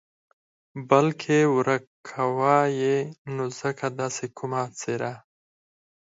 بلکې 0.89 1.37
ورک 1.55 1.83
کاوه 2.07 2.57
یې 2.81 2.97
نو 3.35 3.45
ځکه 3.59 3.85
داسې 3.99 4.25
کومه 4.37 4.61
څېره. 4.79 5.13